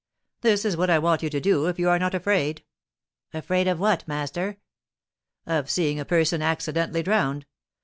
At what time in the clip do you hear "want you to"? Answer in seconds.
0.97-1.39